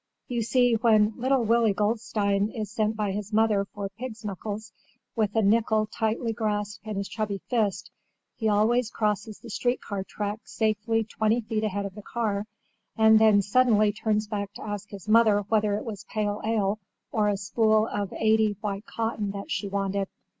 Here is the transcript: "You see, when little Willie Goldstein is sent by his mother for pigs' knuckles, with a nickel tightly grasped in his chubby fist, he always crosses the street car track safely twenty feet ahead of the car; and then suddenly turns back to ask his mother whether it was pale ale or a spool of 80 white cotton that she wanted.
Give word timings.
"You 0.27 0.41
see, 0.41 0.73
when 0.73 1.13
little 1.15 1.43
Willie 1.43 1.75
Goldstein 1.75 2.49
is 2.49 2.71
sent 2.71 2.95
by 2.97 3.11
his 3.11 3.31
mother 3.31 3.65
for 3.65 3.87
pigs' 3.87 4.25
knuckles, 4.25 4.73
with 5.15 5.35
a 5.35 5.43
nickel 5.43 5.85
tightly 5.85 6.33
grasped 6.33 6.87
in 6.87 6.95
his 6.97 7.07
chubby 7.07 7.37
fist, 7.51 7.91
he 8.35 8.49
always 8.49 8.89
crosses 8.89 9.37
the 9.37 9.51
street 9.51 9.79
car 9.79 10.03
track 10.03 10.39
safely 10.45 11.03
twenty 11.03 11.41
feet 11.41 11.63
ahead 11.63 11.85
of 11.85 11.93
the 11.93 12.01
car; 12.01 12.45
and 12.97 13.19
then 13.19 13.43
suddenly 13.43 13.93
turns 13.93 14.25
back 14.25 14.51
to 14.53 14.63
ask 14.63 14.89
his 14.89 15.07
mother 15.07 15.41
whether 15.49 15.75
it 15.77 15.85
was 15.85 16.03
pale 16.05 16.41
ale 16.43 16.79
or 17.11 17.27
a 17.27 17.37
spool 17.37 17.85
of 17.85 18.11
80 18.11 18.57
white 18.59 18.87
cotton 18.87 19.29
that 19.33 19.51
she 19.51 19.67
wanted. 19.67 20.07